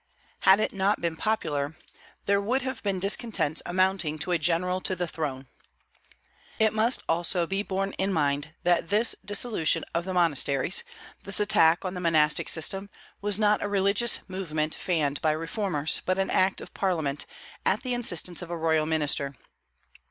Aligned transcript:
Had 0.39 0.59
it 0.59 0.73
not 0.73 0.99
been 0.99 1.15
popular, 1.15 1.77
there 2.25 2.41
would 2.41 2.63
have 2.63 2.81
been 2.81 2.99
discontents 2.99 3.61
amounting 3.67 4.17
to 4.17 4.31
a 4.31 4.39
general 4.39 4.81
to 4.81 4.95
the 4.95 5.05
throne. 5.07 5.45
It 6.57 6.73
must 6.73 7.03
also 7.07 7.45
be 7.45 7.61
borne 7.61 7.91
in 7.99 8.11
mind 8.11 8.55
that 8.63 8.89
this 8.89 9.15
dissolution 9.23 9.83
of 9.93 10.05
the 10.05 10.13
monasteries, 10.15 10.83
this 11.23 11.39
attack 11.39 11.85
on 11.85 11.93
the 11.93 12.01
monastic 12.01 12.49
system, 12.49 12.89
was 13.21 13.37
not 13.37 13.61
a 13.61 13.69
religious 13.69 14.21
movement 14.27 14.73
fanned 14.73 15.21
by 15.21 15.33
reformers, 15.33 16.01
but 16.03 16.17
an 16.17 16.31
act 16.31 16.61
of 16.61 16.73
Parliament, 16.73 17.27
at 17.63 17.83
the 17.83 17.93
instance 17.93 18.41
of 18.41 18.49
a 18.49 18.57
royal 18.57 18.87
minister. 18.87 19.35